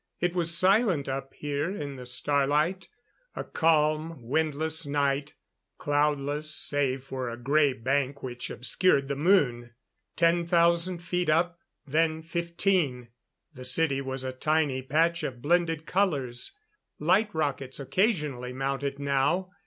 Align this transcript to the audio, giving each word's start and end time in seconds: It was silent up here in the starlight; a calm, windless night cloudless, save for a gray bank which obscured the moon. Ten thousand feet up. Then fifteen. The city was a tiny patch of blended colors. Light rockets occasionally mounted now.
It 0.19 0.33
was 0.33 0.57
silent 0.57 1.07
up 1.07 1.31
here 1.35 1.69
in 1.69 1.95
the 1.95 2.07
starlight; 2.07 2.87
a 3.35 3.43
calm, 3.43 4.19
windless 4.23 4.83
night 4.83 5.35
cloudless, 5.77 6.49
save 6.49 7.03
for 7.03 7.29
a 7.29 7.37
gray 7.37 7.73
bank 7.73 8.23
which 8.23 8.49
obscured 8.49 9.09
the 9.09 9.15
moon. 9.15 9.75
Ten 10.15 10.47
thousand 10.47 11.03
feet 11.03 11.29
up. 11.29 11.59
Then 11.85 12.23
fifteen. 12.23 13.09
The 13.53 13.63
city 13.63 14.01
was 14.01 14.23
a 14.23 14.31
tiny 14.33 14.81
patch 14.81 15.21
of 15.21 15.39
blended 15.39 15.85
colors. 15.85 16.51
Light 16.97 17.29
rockets 17.31 17.79
occasionally 17.79 18.53
mounted 18.53 18.97
now. 18.97 19.51